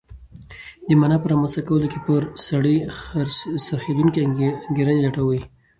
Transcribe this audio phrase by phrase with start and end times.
[0.87, 2.75] د مانا په رامنځته کولو کې پر سړي
[3.65, 4.19] څرخېدونکې
[4.69, 5.41] انګېرنې لټوي.